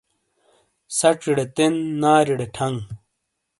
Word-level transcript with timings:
سَچے 0.97 1.33
تَین، 1.55 1.73
نارِیڑے 2.01 2.47
ٹھانگ۔ 2.55 2.79